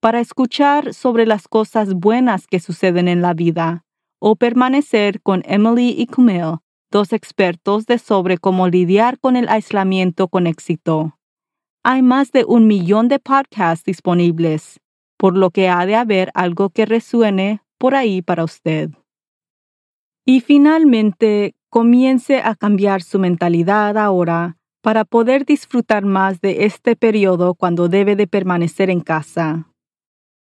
para 0.00 0.20
escuchar 0.20 0.94
sobre 0.94 1.26
las 1.26 1.46
cosas 1.48 1.94
buenas 1.94 2.46
que 2.46 2.60
suceden 2.60 3.08
en 3.08 3.22
la 3.22 3.34
vida 3.34 3.84
o 4.18 4.36
permanecer 4.36 5.20
con 5.22 5.42
Emily 5.46 5.94
y 5.96 6.06
Kumail, 6.06 6.58
dos 6.90 7.12
expertos 7.12 7.86
de 7.86 7.98
sobre 7.98 8.38
cómo 8.38 8.68
lidiar 8.68 9.18
con 9.18 9.36
el 9.36 9.48
aislamiento 9.48 10.28
con 10.28 10.46
éxito. 10.46 11.18
Hay 11.82 12.02
más 12.02 12.30
de 12.32 12.44
un 12.44 12.66
millón 12.66 13.08
de 13.08 13.18
podcasts 13.18 13.84
disponibles, 13.84 14.80
por 15.16 15.36
lo 15.36 15.50
que 15.50 15.68
ha 15.68 15.86
de 15.86 15.96
haber 15.96 16.30
algo 16.34 16.70
que 16.70 16.84
resuene 16.84 17.62
por 17.78 17.94
ahí 17.94 18.20
para 18.20 18.44
usted. 18.44 18.90
Y 20.26 20.40
finalmente, 20.40 21.54
comience 21.70 22.42
a 22.42 22.54
cambiar 22.54 23.02
su 23.02 23.18
mentalidad 23.18 23.96
ahora 23.96 24.59
para 24.82 25.04
poder 25.04 25.44
disfrutar 25.44 26.04
más 26.04 26.40
de 26.40 26.64
este 26.64 26.96
periodo 26.96 27.54
cuando 27.54 27.88
debe 27.88 28.16
de 28.16 28.26
permanecer 28.26 28.90
en 28.90 29.00
casa. 29.00 29.66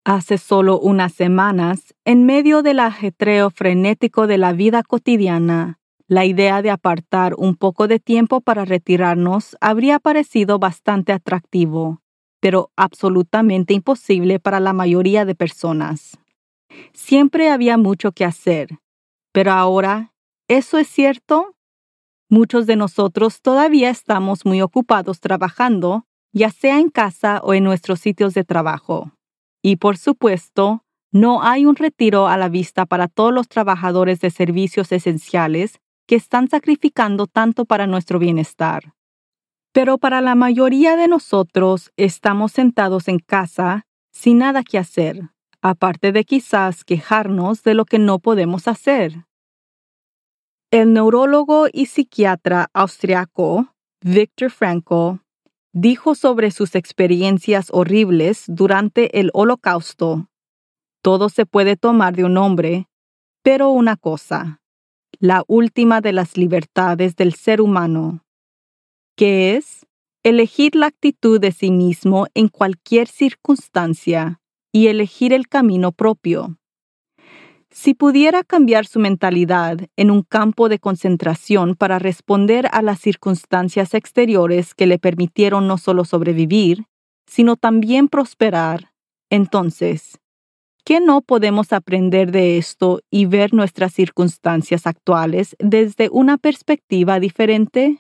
Hace 0.05 0.39
solo 0.39 0.79
unas 0.79 1.13
semanas, 1.13 1.95
en 2.05 2.27
medio 2.27 2.63
del 2.63 2.79
ajetreo 2.79 3.51
frenético 3.51 4.27
de 4.27 4.39
la 4.39 4.53
vida 4.53 4.83
cotidiana, 4.83 5.81
la 6.07 6.25
idea 6.25 6.63
de 6.63 6.71
apartar 6.71 7.35
un 7.37 7.57
poco 7.57 7.89
de 7.89 7.99
tiempo 7.99 8.41
para 8.41 8.65
retirarnos 8.65 9.57
habría 9.61 9.99
parecido 9.99 10.61
bastante 10.61 11.13
atractivo, 11.13 12.01
pero 12.41 12.71
absolutamente 12.77 13.75
imposible 13.75 14.39
para 14.39 14.61
la 14.61 14.73
mayoría 14.73 15.25
de 15.25 15.35
personas. 15.35 16.19
Siempre 16.93 17.51
había 17.51 17.77
mucho 17.77 18.13
que 18.13 18.25
hacer, 18.25 18.79
pero 19.33 19.51
ahora, 19.51 20.13
¿eso 20.47 20.79
es 20.79 20.87
cierto? 20.87 21.56
Muchos 22.29 22.67
de 22.67 22.77
nosotros 22.77 23.41
todavía 23.41 23.89
estamos 23.89 24.45
muy 24.45 24.61
ocupados 24.61 25.21
trabajando, 25.21 26.07
ya 26.33 26.51
sea 26.51 26.81
en 26.81 26.91
casa 26.91 27.41
o 27.43 27.55
en 27.55 27.63
nuestros 27.63 28.01
sitios 28.01 28.35
de 28.35 28.43
trabajo. 28.43 29.13
Y 29.63 29.77
por 29.77 29.97
supuesto, 29.97 30.85
no 31.13 31.43
hay 31.43 31.67
un 31.67 31.77
retiro 31.77 32.27
a 32.27 32.37
la 32.37 32.49
vista 32.49 32.85
para 32.85 33.09
todos 33.09 33.33
los 33.33 33.49
trabajadores 33.49 34.21
de 34.21 34.31
servicios 34.31 34.91
esenciales 34.93 35.81
que 36.07 36.17
están 36.17 36.49
sacrificando 36.49 37.27
tanto 37.27 37.65
para 37.65 37.87
nuestro 37.87 38.19
bienestar. 38.19 38.95
Pero 39.73 39.99
para 39.99 40.21
la 40.21 40.35
mayoría 40.35 40.97
de 40.97 41.09
nosotros 41.09 41.93
estamos 41.97 42.53
sentados 42.53 43.09
en 43.09 43.19
casa 43.19 43.87
sin 44.13 44.39
nada 44.39 44.63
que 44.63 44.79
hacer, 44.79 45.31
aparte 45.63 46.13
de 46.13 46.25
quizás 46.25 46.85
quejarnos 46.85 47.63
de 47.63 47.75
lo 47.75 47.85
que 47.85 47.99
no 47.99 48.19
podemos 48.19 48.69
hacer. 48.69 49.27
El 50.79 50.93
neurólogo 50.93 51.69
y 51.73 51.87
psiquiatra 51.87 52.69
austriaco 52.75 53.75
Viktor 54.03 54.51
Frankl 54.51 55.23
dijo 55.73 56.15
sobre 56.15 56.51
sus 56.51 56.75
experiencias 56.75 57.69
horribles 57.73 58.45
durante 58.47 59.19
el 59.19 59.31
Holocausto. 59.33 60.29
Todo 61.03 61.31
se 61.31 61.47
puede 61.47 61.77
tomar 61.79 62.15
de 62.15 62.25
un 62.25 62.37
hombre, 62.37 62.89
pero 63.43 63.71
una 63.71 63.97
cosa, 63.97 64.61
la 65.19 65.45
última 65.47 66.03
de 66.03 66.13
las 66.13 66.37
libertades 66.37 67.17
del 67.17 67.33
ser 67.33 67.63
humano, 67.63 68.23
que 69.17 69.57
es 69.57 69.87
elegir 70.25 70.77
la 70.77 70.89
actitud 70.89 71.41
de 71.41 71.53
sí 71.53 71.71
mismo 71.71 72.27
en 72.35 72.49
cualquier 72.49 73.09
circunstancia 73.09 74.43
y 74.73 74.89
elegir 74.89 75.33
el 75.33 75.49
camino 75.49 75.93
propio. 75.93 76.59
Si 77.79 77.93
pudiera 77.93 78.43
cambiar 78.43 78.87
su 78.87 78.99
mentalidad 78.99 79.77
en 79.97 80.11
un 80.11 80.23
campo 80.23 80.71
de 80.71 80.79
concentración 80.79 81.75
para 81.75 81.99
responder 81.99 82.67
a 82.73 82.81
las 82.81 82.99
circunstancias 82.99 83.93
exteriores 83.93 84.75
que 84.75 84.87
le 84.87 84.99
permitieron 84.99 85.69
no 85.69 85.77
solo 85.77 86.07
sobrevivir, 86.07 86.87
sino 87.27 87.55
también 87.57 88.09
prosperar, 88.09 88.93
entonces, 89.29 90.19
¿qué 90.87 91.01
no 91.01 91.21
podemos 91.21 91.75
aprender 91.75 92.33
de 92.33 92.57
esto 92.57 93.03
y 93.11 93.27
ver 93.27 93.53
nuestras 93.53 93.93
circunstancias 93.93 94.87
actuales 94.87 95.55
desde 95.59 96.09
una 96.11 96.39
perspectiva 96.39 97.21
diferente? 97.21 97.99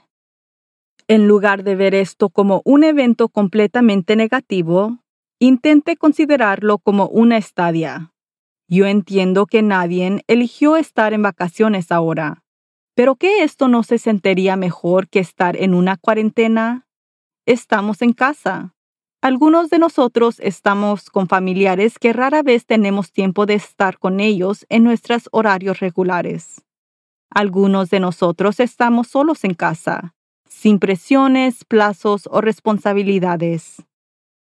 En 1.06 1.28
lugar 1.28 1.64
de 1.64 1.76
ver 1.76 1.94
esto 1.94 2.30
como 2.30 2.62
un 2.64 2.82
evento 2.82 3.28
completamente 3.28 4.16
negativo, 4.16 5.00
intente 5.38 5.98
considerarlo 5.98 6.78
como 6.78 7.08
una 7.08 7.36
estadia. 7.36 8.14
Yo 8.68 8.86
entiendo 8.86 9.46
que 9.46 9.62
nadie 9.62 10.24
eligió 10.26 10.76
estar 10.76 11.12
en 11.12 11.22
vacaciones 11.22 11.92
ahora, 11.92 12.42
pero 12.96 13.14
¿qué 13.14 13.44
esto 13.44 13.68
no 13.68 13.82
se 13.82 13.98
sentiría 13.98 14.56
mejor 14.56 15.08
que 15.08 15.20
estar 15.20 15.56
en 15.56 15.74
una 15.74 15.96
cuarentena? 15.96 16.86
Estamos 17.44 18.02
en 18.02 18.12
casa. 18.12 18.74
Algunos 19.22 19.70
de 19.70 19.78
nosotros 19.78 20.40
estamos 20.40 21.10
con 21.10 21.28
familiares 21.28 21.98
que 21.98 22.12
rara 22.12 22.42
vez 22.42 22.66
tenemos 22.66 23.12
tiempo 23.12 23.46
de 23.46 23.54
estar 23.54 23.98
con 23.98 24.18
ellos 24.18 24.66
en 24.68 24.82
nuestros 24.82 25.28
horarios 25.30 25.80
regulares. 25.80 26.64
Algunos 27.30 27.90
de 27.90 28.00
nosotros 28.00 28.60
estamos 28.60 29.08
solos 29.08 29.44
en 29.44 29.54
casa, 29.54 30.14
sin 30.48 30.78
presiones, 30.78 31.64
plazos 31.64 32.28
o 32.30 32.40
responsabilidades. 32.40 33.82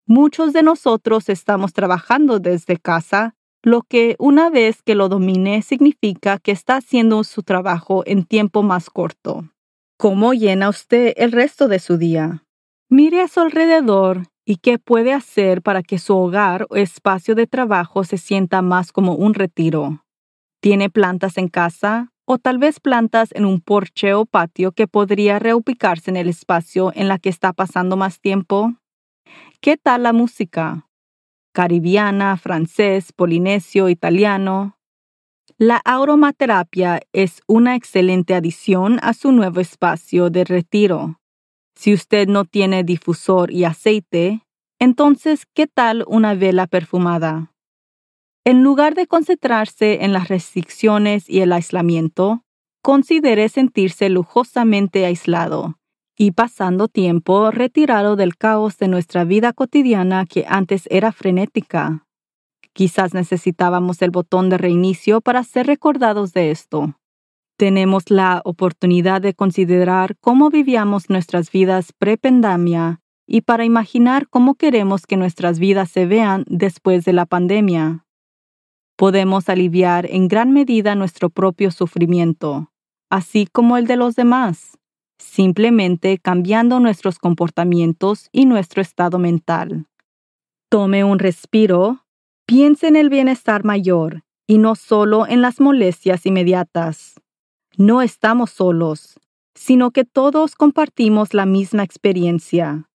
Muchos 0.06 0.52
de 0.52 0.62
nosotros 0.62 1.28
estamos 1.28 1.72
trabajando 1.72 2.40
desde 2.40 2.78
casa, 2.78 3.34
lo 3.62 3.82
que 3.82 4.16
una 4.18 4.50
vez 4.50 4.82
que 4.82 4.94
lo 4.94 5.08
domine 5.08 5.62
significa 5.62 6.38
que 6.38 6.52
está 6.52 6.76
haciendo 6.76 7.24
su 7.24 7.42
trabajo 7.42 8.02
en 8.06 8.24
tiempo 8.24 8.62
más 8.62 8.90
corto. 8.90 9.48
¿Cómo 9.96 10.32
llena 10.32 10.68
usted 10.68 11.12
el 11.16 11.32
resto 11.32 11.68
de 11.68 11.78
su 11.78 11.96
día? 11.96 12.44
Mire 12.88 13.20
a 13.20 13.28
su 13.28 13.40
alrededor 13.40 14.28
y 14.44 14.56
qué 14.56 14.78
puede 14.78 15.12
hacer 15.12 15.62
para 15.62 15.82
que 15.82 15.98
su 15.98 16.16
hogar 16.16 16.66
o 16.70 16.76
espacio 16.76 17.34
de 17.34 17.46
trabajo 17.46 18.04
se 18.04 18.16
sienta 18.16 18.62
más 18.62 18.92
como 18.92 19.14
un 19.14 19.34
retiro. 19.34 20.04
¿Tiene 20.60 20.88
plantas 20.88 21.36
en 21.36 21.48
casa? 21.48 22.12
o 22.30 22.36
tal 22.36 22.58
vez 22.58 22.78
plantas 22.78 23.30
en 23.32 23.46
un 23.46 23.58
porche 23.62 24.12
o 24.12 24.26
patio 24.26 24.72
que 24.72 24.86
podría 24.86 25.38
reubicarse 25.38 26.10
en 26.10 26.18
el 26.18 26.28
espacio 26.28 26.92
en 26.94 27.08
la 27.08 27.18
que 27.18 27.30
está 27.30 27.54
pasando 27.54 27.96
más 27.96 28.20
tiempo? 28.20 28.74
¿Qué 29.62 29.78
tal 29.78 30.02
la 30.02 30.12
música? 30.12 30.87
Caribiana, 31.58 32.36
francés, 32.36 33.12
polinesio, 33.12 33.88
italiano. 33.88 34.78
La 35.56 35.78
aromaterapia 35.78 37.00
es 37.12 37.42
una 37.48 37.74
excelente 37.74 38.36
adición 38.36 39.00
a 39.02 39.12
su 39.12 39.32
nuevo 39.32 39.58
espacio 39.58 40.30
de 40.30 40.44
retiro. 40.44 41.18
Si 41.74 41.92
usted 41.92 42.28
no 42.28 42.44
tiene 42.44 42.84
difusor 42.84 43.50
y 43.50 43.64
aceite, 43.64 44.46
entonces, 44.78 45.46
¿qué 45.52 45.66
tal 45.66 46.04
una 46.06 46.34
vela 46.34 46.68
perfumada? 46.68 47.52
En 48.44 48.62
lugar 48.62 48.94
de 48.94 49.08
concentrarse 49.08 50.04
en 50.04 50.12
las 50.12 50.28
restricciones 50.28 51.28
y 51.28 51.40
el 51.40 51.52
aislamiento, 51.52 52.44
considere 52.82 53.48
sentirse 53.48 54.10
lujosamente 54.10 55.04
aislado 55.06 55.76
y 56.18 56.32
pasando 56.32 56.88
tiempo 56.88 57.50
retirado 57.50 58.16
del 58.16 58.36
caos 58.36 58.76
de 58.76 58.88
nuestra 58.88 59.24
vida 59.24 59.52
cotidiana 59.52 60.26
que 60.26 60.44
antes 60.48 60.88
era 60.90 61.12
frenética. 61.12 62.04
Quizás 62.74 63.14
necesitábamos 63.14 64.02
el 64.02 64.10
botón 64.10 64.50
de 64.50 64.58
reinicio 64.58 65.20
para 65.20 65.44
ser 65.44 65.66
recordados 65.66 66.32
de 66.32 66.50
esto. 66.50 66.98
Tenemos 67.56 68.10
la 68.10 68.42
oportunidad 68.44 69.22
de 69.22 69.34
considerar 69.34 70.16
cómo 70.20 70.50
vivíamos 70.50 71.08
nuestras 71.08 71.50
vidas 71.50 71.92
pre-pandemia 71.96 73.00
y 73.26 73.40
para 73.40 73.64
imaginar 73.64 74.28
cómo 74.28 74.56
queremos 74.56 75.06
que 75.06 75.16
nuestras 75.16 75.58
vidas 75.58 75.88
se 75.90 76.06
vean 76.06 76.44
después 76.48 77.04
de 77.04 77.12
la 77.14 77.24
pandemia 77.24 78.04
podemos 78.98 79.48
aliviar 79.48 80.06
en 80.10 80.26
gran 80.26 80.52
medida 80.52 80.96
nuestro 80.96 81.30
propio 81.30 81.70
sufrimiento, 81.70 82.72
así 83.08 83.46
como 83.46 83.76
el 83.76 83.86
de 83.86 83.94
los 83.96 84.16
demás, 84.16 84.76
simplemente 85.18 86.18
cambiando 86.18 86.80
nuestros 86.80 87.18
comportamientos 87.18 88.28
y 88.32 88.46
nuestro 88.46 88.82
estado 88.82 89.18
mental. 89.18 89.86
Tome 90.68 91.04
un 91.04 91.18
respiro, 91.18 92.04
piense 92.46 92.88
en 92.88 92.96
el 92.96 93.08
bienestar 93.08 93.64
mayor 93.64 94.22
y 94.46 94.58
no 94.58 94.74
solo 94.74 95.26
en 95.26 95.42
las 95.42 95.60
molestias 95.60 96.24
inmediatas. 96.26 97.20
No 97.76 98.02
estamos 98.02 98.50
solos, 98.50 99.20
sino 99.54 99.90
que 99.90 100.04
todos 100.04 100.54
compartimos 100.54 101.34
la 101.34 101.46
misma 101.46 101.82
experiencia. 101.82 102.88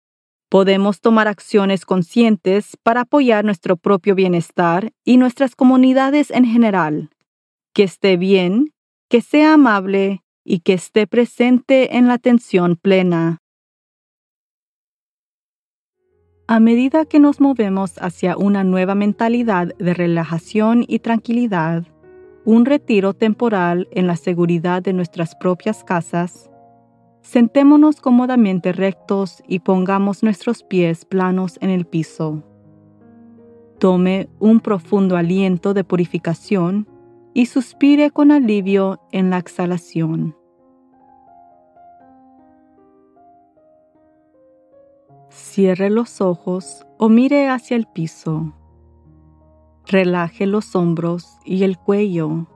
Podemos 0.48 1.00
tomar 1.00 1.28
acciones 1.28 1.84
conscientes 1.84 2.76
para 2.82 3.02
apoyar 3.02 3.44
nuestro 3.44 3.76
propio 3.76 4.14
bienestar 4.14 4.92
y 5.04 5.16
nuestras 5.16 5.54
comunidades 5.54 6.30
en 6.30 6.44
general. 6.44 7.10
Que 7.72 7.84
esté 7.84 8.16
bien, 8.16 8.72
que 9.08 9.20
sea 9.20 9.54
amable 9.54 10.22
y 10.50 10.60
que 10.60 10.72
esté 10.72 11.06
presente 11.06 11.96
en 11.96 12.08
la 12.08 12.14
atención 12.14 12.74
plena. 12.74 13.38
A 16.48 16.58
medida 16.58 17.04
que 17.04 17.20
nos 17.20 17.40
movemos 17.40 17.96
hacia 17.98 18.36
una 18.36 18.64
nueva 18.64 18.96
mentalidad 18.96 19.68
de 19.78 19.94
relajación 19.94 20.84
y 20.88 20.98
tranquilidad, 20.98 21.86
un 22.44 22.64
retiro 22.64 23.14
temporal 23.14 23.86
en 23.92 24.08
la 24.08 24.16
seguridad 24.16 24.82
de 24.82 24.92
nuestras 24.92 25.36
propias 25.36 25.84
casas, 25.84 26.50
Sentémonos 27.22 28.00
cómodamente 28.00 28.72
rectos 28.72 29.44
y 29.46 29.60
pongamos 29.60 30.24
nuestros 30.24 30.64
pies 30.64 31.04
planos 31.04 31.58
en 31.60 31.70
el 31.70 31.84
piso. 31.84 32.42
Tome 33.78 34.28
un 34.40 34.58
profundo 34.58 35.16
aliento 35.16 35.74
de 35.74 35.84
purificación 35.84 36.88
y 37.34 37.46
suspire 37.46 38.10
con 38.10 38.32
alivio 38.32 39.00
en 39.12 39.30
la 39.30 39.38
exhalación. 39.38 40.39
Cierre 45.40 45.90
los 45.90 46.20
ojos 46.20 46.86
o 46.98 47.08
mire 47.08 47.48
hacia 47.48 47.76
el 47.76 47.86
piso. 47.86 48.54
Relaje 49.86 50.46
los 50.46 50.76
hombros 50.76 51.38
y 51.44 51.64
el 51.64 51.76
cuello 51.78 52.46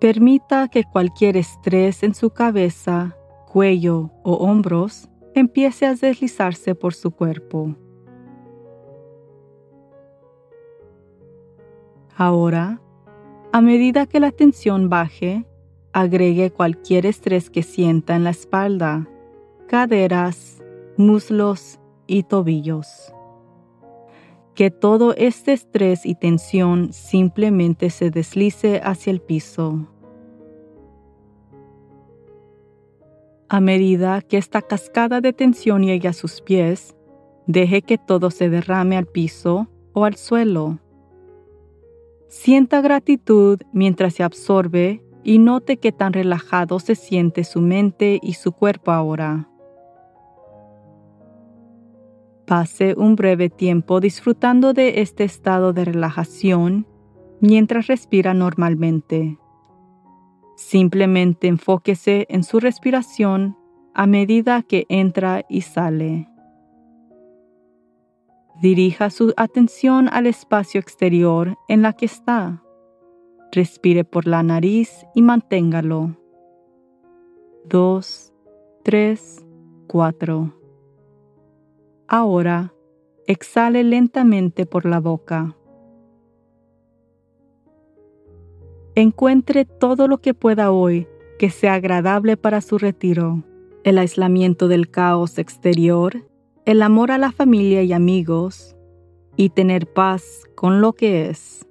Permita 0.00 0.68
que 0.68 0.84
cualquier 0.84 1.36
estrés 1.36 2.02
en 2.02 2.14
su 2.14 2.30
cabeza, 2.30 3.18
cuello 3.46 4.10
o 4.22 4.32
hombros 4.32 5.10
empiece 5.34 5.84
a 5.84 5.94
deslizarse 5.94 6.74
por 6.74 6.94
su 6.94 7.10
cuerpo. 7.10 7.76
Ahora, 12.16 12.80
a 13.52 13.60
medida 13.60 14.06
que 14.06 14.20
la 14.20 14.30
tensión 14.30 14.88
baje, 14.88 15.44
agregue 15.92 16.50
cualquier 16.50 17.04
estrés 17.04 17.50
que 17.50 17.62
sienta 17.62 18.16
en 18.16 18.24
la 18.24 18.30
espalda, 18.30 19.06
caderas, 19.68 20.59
muslos 21.00 21.80
y 22.06 22.22
tobillos. 22.22 23.12
Que 24.54 24.70
todo 24.70 25.14
este 25.16 25.52
estrés 25.52 26.06
y 26.06 26.14
tensión 26.14 26.92
simplemente 26.92 27.90
se 27.90 28.10
deslice 28.10 28.80
hacia 28.84 29.10
el 29.10 29.20
piso. 29.20 29.88
A 33.48 33.60
medida 33.60 34.22
que 34.22 34.36
esta 34.36 34.62
cascada 34.62 35.20
de 35.20 35.32
tensión 35.32 35.82
llegue 35.82 36.06
a 36.06 36.12
sus 36.12 36.40
pies, 36.40 36.94
deje 37.46 37.82
que 37.82 37.98
todo 37.98 38.30
se 38.30 38.48
derrame 38.48 38.96
al 38.96 39.06
piso 39.06 39.68
o 39.92 40.04
al 40.04 40.14
suelo. 40.14 40.78
Sienta 42.28 42.80
gratitud 42.80 43.60
mientras 43.72 44.14
se 44.14 44.22
absorbe 44.22 45.02
y 45.24 45.38
note 45.38 45.78
qué 45.78 45.90
tan 45.90 46.12
relajado 46.12 46.78
se 46.78 46.94
siente 46.94 47.42
su 47.42 47.60
mente 47.60 48.20
y 48.22 48.34
su 48.34 48.52
cuerpo 48.52 48.92
ahora. 48.92 49.49
Pase 52.50 52.96
un 52.98 53.14
breve 53.14 53.48
tiempo 53.48 54.00
disfrutando 54.00 54.72
de 54.72 55.02
este 55.02 55.22
estado 55.22 55.72
de 55.72 55.84
relajación 55.84 56.84
mientras 57.40 57.86
respira 57.86 58.34
normalmente. 58.34 59.38
Simplemente 60.56 61.46
enfóquese 61.46 62.26
en 62.28 62.42
su 62.42 62.58
respiración 62.58 63.56
a 63.94 64.08
medida 64.08 64.64
que 64.64 64.84
entra 64.88 65.44
y 65.48 65.60
sale. 65.60 66.28
Dirija 68.60 69.10
su 69.10 69.32
atención 69.36 70.08
al 70.08 70.26
espacio 70.26 70.80
exterior 70.80 71.56
en 71.68 71.82
la 71.82 71.92
que 71.92 72.06
está. 72.06 72.64
Respire 73.52 74.02
por 74.02 74.26
la 74.26 74.42
nariz 74.42 75.06
y 75.14 75.22
manténgalo. 75.22 76.16
2, 77.68 78.32
3, 78.82 79.46
4. 79.86 80.59
Ahora, 82.10 82.74
exhale 83.26 83.84
lentamente 83.84 84.66
por 84.66 84.84
la 84.84 85.00
boca. 85.00 85.56
Encuentre 88.94 89.64
todo 89.64 90.08
lo 90.08 90.18
que 90.18 90.34
pueda 90.34 90.72
hoy 90.72 91.06
que 91.38 91.48
sea 91.48 91.74
agradable 91.74 92.36
para 92.36 92.60
su 92.60 92.76
retiro. 92.76 93.44
El 93.84 93.96
aislamiento 93.96 94.68
del 94.68 94.90
caos 94.90 95.38
exterior 95.38 96.28
el 96.66 96.82
amor 96.82 97.10
a 97.10 97.18
la 97.18 97.32
familia 97.32 97.82
y 97.82 97.92
amigos 97.92 98.76
y 99.36 99.50
tener 99.50 99.86
paz 99.92 100.44
con 100.54 100.80
lo 100.80 100.92
que 100.92 101.28
es. 101.30 101.66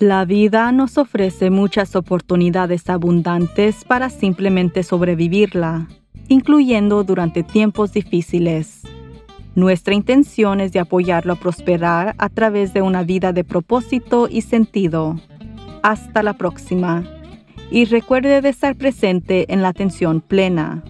La 0.00 0.24
vida 0.24 0.70
nos 0.70 0.96
ofrece 0.96 1.50
muchas 1.50 1.96
oportunidades 1.96 2.88
abundantes 2.88 3.84
para 3.84 4.10
simplemente 4.10 4.84
sobrevivirla, 4.84 5.88
incluyendo 6.28 7.02
durante 7.02 7.42
tiempos 7.42 7.92
difíciles. 7.92 8.82
Nuestra 9.56 9.94
intención 9.94 10.60
es 10.60 10.70
de 10.70 10.78
apoyarlo 10.78 11.32
a 11.32 11.36
prosperar 11.36 12.14
a 12.18 12.28
través 12.28 12.72
de 12.72 12.80
una 12.80 13.02
vida 13.02 13.32
de 13.32 13.42
propósito 13.42 14.28
y 14.30 14.42
sentido. 14.42 15.20
Hasta 15.82 16.22
la 16.22 16.34
próxima 16.34 17.02
y 17.68 17.84
recuerde 17.84 18.40
de 18.40 18.50
estar 18.50 18.76
presente 18.76 19.52
en 19.52 19.62
la 19.62 19.68
atención 19.68 20.20
plena. 20.20 20.84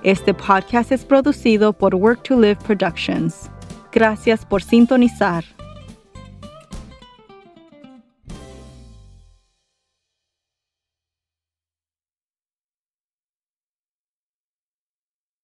Este 0.03 0.35
podcast 0.35 0.93
es 0.93 1.07
producido 1.07 1.73
por 1.73 1.95
Work 1.95 2.25
to 2.25 2.39
Live 2.39 2.59
Productions. 2.67 3.51
Gracias 3.93 4.45
por 4.45 4.63
sintonizar. 4.63 5.43